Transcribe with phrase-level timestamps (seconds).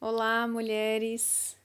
[0.00, 1.58] Olá, mulheres!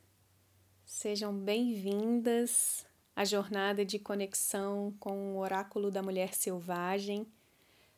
[0.84, 2.84] Sejam bem-vindas
[3.16, 7.28] à jornada de conexão com o Oráculo da Mulher Selvagem,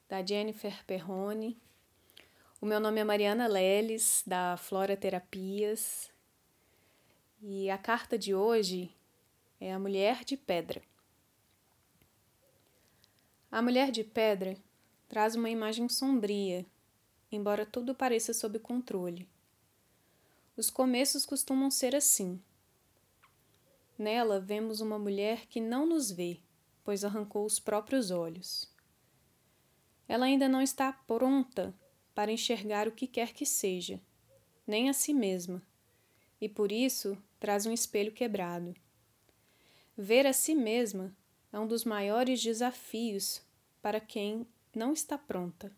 [0.09, 1.57] da Jennifer Perrone.
[2.59, 6.11] O meu nome é Mariana Leles, da Flora Terapias,
[7.41, 8.91] e a carta de hoje
[9.57, 10.81] é a Mulher de Pedra.
[13.49, 14.57] A Mulher de Pedra
[15.07, 16.65] traz uma imagem sombria,
[17.31, 19.25] embora tudo pareça sob controle.
[20.57, 22.41] Os começos costumam ser assim.
[23.97, 26.39] Nela vemos uma mulher que não nos vê,
[26.81, 28.73] pois arrancou os próprios olhos.
[30.07, 31.73] Ela ainda não está pronta
[32.13, 33.99] para enxergar o que quer que seja,
[34.65, 35.61] nem a si mesma,
[36.39, 38.73] e por isso traz um espelho quebrado.
[39.97, 41.13] Ver a si mesma
[41.51, 43.41] é um dos maiores desafios
[43.81, 45.75] para quem não está pronta.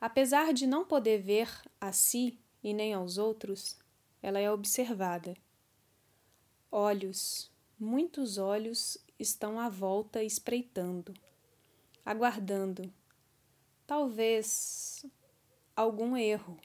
[0.00, 1.48] Apesar de não poder ver
[1.80, 3.78] a si e nem aos outros,
[4.22, 5.36] ela é observada.
[6.70, 11.12] Olhos, muitos olhos estão à volta espreitando,
[12.04, 12.92] aguardando,
[13.86, 15.04] talvez
[15.74, 16.58] algum erro,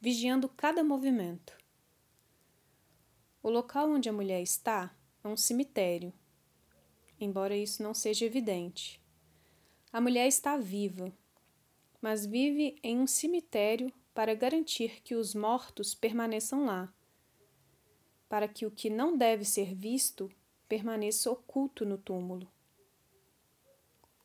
[0.00, 1.56] vigiando cada movimento.
[3.42, 6.12] O local onde a mulher está é um cemitério,
[7.20, 9.02] embora isso não seja evidente.
[9.92, 11.12] A mulher está viva,
[12.00, 16.90] mas vive em um cemitério para garantir que os mortos permaneçam lá,
[18.28, 20.30] para que o que não deve ser visto
[20.68, 22.48] permaneça oculto no túmulo.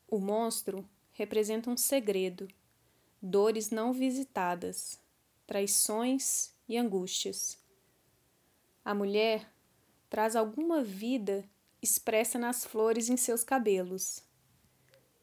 [0.08, 2.48] O monstro representa um segredo,
[3.20, 4.98] dores não visitadas,
[5.46, 7.58] traições e angústias.
[8.84, 9.52] A mulher
[10.08, 11.44] traz alguma vida
[11.82, 14.24] expressa nas flores em seus cabelos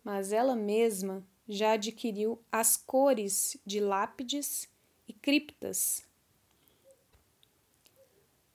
[0.07, 4.67] mas ela mesma já adquiriu as cores de lápides
[5.07, 6.03] e criptas.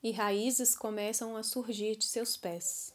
[0.01, 2.93] E raízes começam a surgir de seus pés.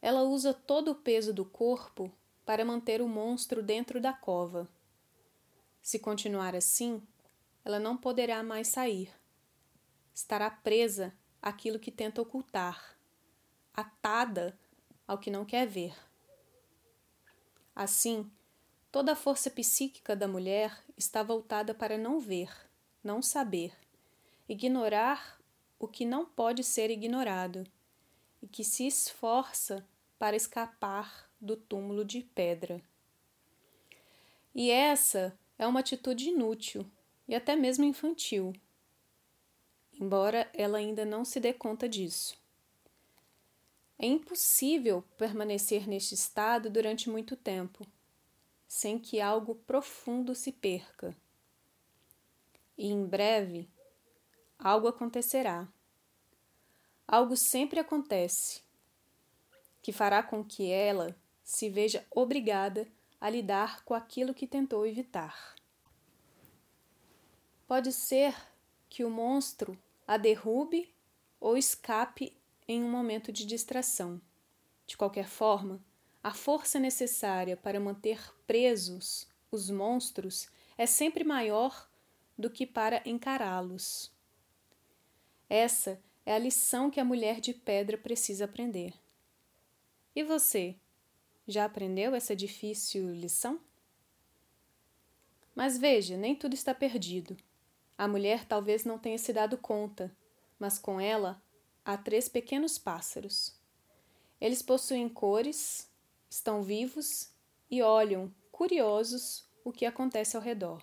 [0.00, 2.12] Ela usa todo o peso do corpo
[2.44, 4.68] para manter o monstro dentro da cova.
[5.82, 7.02] Se continuar assim,
[7.64, 9.10] ela não poderá mais sair.
[10.14, 12.96] Estará presa àquilo que tenta ocultar,
[13.72, 14.58] atada
[15.08, 15.94] ao que não quer ver.
[17.74, 18.30] Assim,
[18.92, 22.50] toda a força psíquica da mulher está voltada para não ver,
[23.02, 23.72] não saber,
[24.48, 25.40] ignorar
[25.78, 27.66] o que não pode ser ignorado
[28.40, 29.84] e que se esforça
[30.18, 32.80] para escapar do túmulo de pedra.
[34.54, 36.86] E essa é uma atitude inútil
[37.26, 38.52] e até mesmo infantil,
[40.00, 42.43] embora ela ainda não se dê conta disso.
[44.04, 47.86] É impossível permanecer neste estado durante muito tempo,
[48.68, 51.16] sem que algo profundo se perca.
[52.76, 53.66] E em breve,
[54.58, 55.66] algo acontecerá.
[57.08, 58.60] Algo sempre acontece,
[59.80, 62.86] que fará com que ela se veja obrigada
[63.18, 65.54] a lidar com aquilo que tentou evitar.
[67.66, 68.36] Pode ser
[68.90, 70.94] que o monstro a derrube
[71.40, 72.36] ou escape
[72.66, 74.20] em um momento de distração.
[74.86, 75.82] De qualquer forma,
[76.22, 81.88] a força necessária para manter presos os monstros é sempre maior
[82.36, 84.12] do que para encará-los.
[85.48, 88.94] Essa é a lição que a mulher de pedra precisa aprender.
[90.16, 90.74] E você,
[91.46, 93.60] já aprendeu essa difícil lição?
[95.54, 97.36] Mas veja, nem tudo está perdido.
[97.96, 100.10] A mulher talvez não tenha se dado conta,
[100.58, 101.40] mas com ela
[101.84, 103.54] há três pequenos pássaros.
[104.40, 105.90] Eles possuem cores,
[106.28, 107.30] estão vivos
[107.70, 110.82] e olham, curiosos, o que acontece ao redor.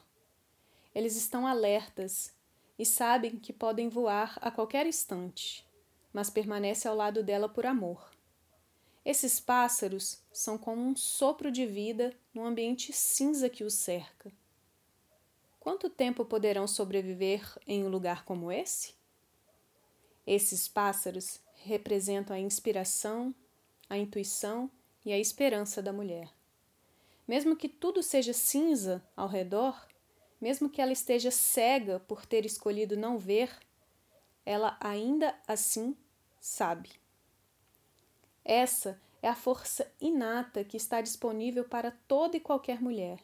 [0.94, 2.34] Eles estão alertas
[2.78, 5.68] e sabem que podem voar a qualquer instante,
[6.12, 8.12] mas permanecem ao lado dela por amor.
[9.04, 14.32] Esses pássaros são como um sopro de vida no ambiente cinza que os cerca.
[15.60, 19.01] Quanto tempo poderão sobreviver em um lugar como esse?
[20.34, 23.36] Esses pássaros representam a inspiração,
[23.90, 24.72] a intuição
[25.06, 26.32] e a esperança da mulher.
[27.28, 29.86] Mesmo que tudo seja cinza ao redor,
[30.40, 33.52] mesmo que ela esteja cega por ter escolhido não ver,
[34.46, 35.98] ela ainda assim
[36.40, 36.92] sabe.
[38.46, 43.20] Essa é a força inata que está disponível para toda e qualquer mulher.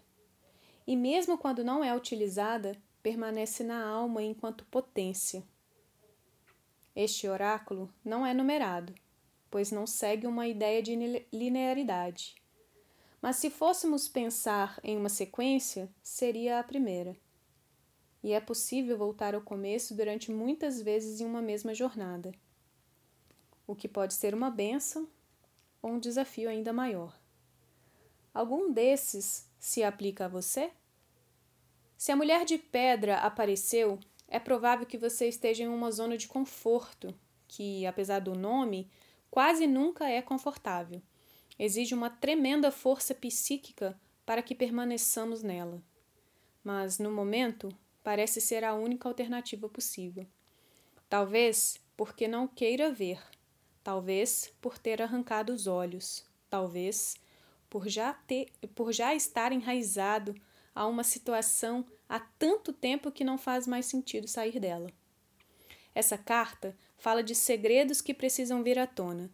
[0.86, 5.42] E mesmo quando não é utilizada, permanece na alma enquanto potência.
[7.00, 8.92] Este oráculo não é numerado,
[9.52, 10.96] pois não segue uma ideia de
[11.32, 12.34] linearidade.
[13.22, 17.16] Mas se fôssemos pensar em uma sequência, seria a primeira.
[18.24, 22.32] e é possível voltar ao começo durante muitas vezes em uma mesma jornada,
[23.68, 25.08] o que pode ser uma benção
[25.84, 27.16] ou um desafio ainda maior.
[28.34, 30.72] Algum desses se aplica a você?
[31.96, 36.28] Se a mulher de pedra apareceu, é provável que você esteja em uma zona de
[36.28, 37.14] conforto,
[37.48, 38.90] que, apesar do nome,
[39.32, 41.02] quase nunca é confortável.
[41.58, 45.82] Exige uma tremenda força psíquica para que permaneçamos nela.
[46.64, 47.70] Mas, no momento,
[48.04, 50.28] parece ser a única alternativa possível.
[51.10, 53.20] Talvez porque não queira ver,
[53.84, 57.16] talvez por ter arrancado os olhos, talvez
[57.70, 60.36] por já ter, por já estar enraizado
[60.78, 64.92] a uma situação há tanto tempo que não faz mais sentido sair dela.
[65.96, 69.32] Essa carta fala de segredos que precisam vir à tona,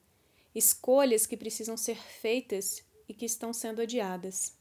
[0.55, 4.57] escolhas que precisam ser feitas e que estão sendo adiadas.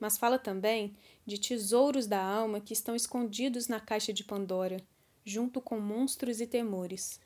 [0.00, 0.96] Mas fala também
[1.26, 4.78] de tesouros da alma que estão escondidos na caixa de Pandora,
[5.22, 7.20] junto com monstros e temores.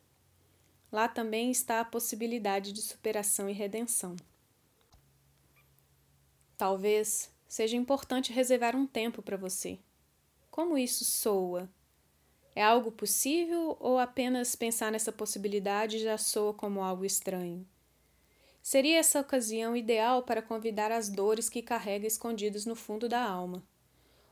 [0.91, 4.17] Lá também está a possibilidade de superação e redenção.
[6.59, 9.81] Talvez seja importante reservar um tempo para você.
[10.53, 11.69] Como isso soa?
[12.55, 17.67] É algo possível ou apenas pensar nessa possibilidade já soa como algo estranho?
[18.63, 23.67] Seria essa ocasião ideal para convidar as dores que carrega escondidas no fundo da alma.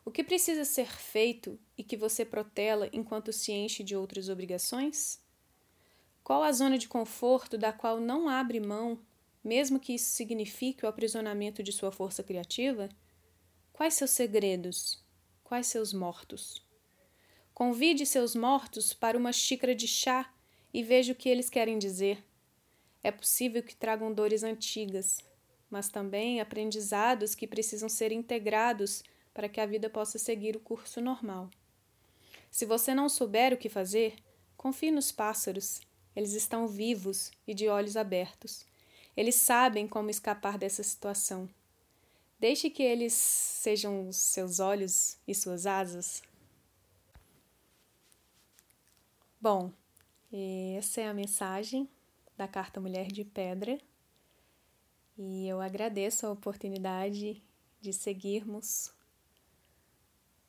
[0.05, 5.21] O que precisa ser feito e que você protela enquanto se enche de outras obrigações?
[6.23, 9.01] Qual a zona de conforto da qual não abre mão,
[9.43, 12.89] mesmo que isso signifique o aprisionamento de sua força criativa?
[13.79, 15.01] Quais seus segredos?
[15.45, 16.67] Quais seus mortos?
[17.55, 20.35] Convide seus mortos para uma xícara de chá
[20.75, 22.27] e veja o que eles querem dizer.
[23.05, 25.21] É possível que tragam dores antigas,
[25.71, 31.01] mas também aprendizados que precisam ser integrados para que a vida possa seguir o curso
[31.01, 31.49] normal.
[32.51, 34.17] Se você não souber o que fazer,
[34.57, 35.81] confie nos pássaros.
[36.17, 38.67] Eles estão vivos e de olhos abertos.
[39.17, 41.49] Eles sabem como escapar dessa situação.
[42.39, 46.23] Deixe que eles sejam seus olhos e suas asas.
[49.41, 49.73] Bom,
[50.77, 51.89] essa é a mensagem
[52.37, 53.81] da Carta Mulher de Pedra
[55.17, 57.43] e eu agradeço a oportunidade
[57.81, 58.93] de seguirmos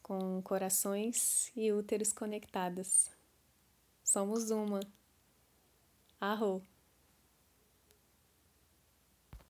[0.04, 3.10] com corações e úteros conectados.
[4.04, 4.80] Somos uma.
[6.20, 6.64] Arro!